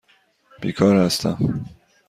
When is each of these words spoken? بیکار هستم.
بیکار 0.61 0.95
هستم. 0.95 1.55